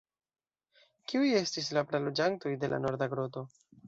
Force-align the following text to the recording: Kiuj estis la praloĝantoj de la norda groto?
Kiuj 1.11 1.27
estis 1.39 1.69
la 1.77 1.83
praloĝantoj 1.91 2.55
de 2.65 2.71
la 2.73 2.81
norda 2.87 3.09
groto? 3.13 3.45